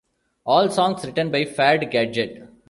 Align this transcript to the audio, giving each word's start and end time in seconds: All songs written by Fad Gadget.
All 0.47 0.71
songs 0.71 1.05
written 1.05 1.29
by 1.29 1.45
Fad 1.45 1.91
Gadget. 1.91 2.41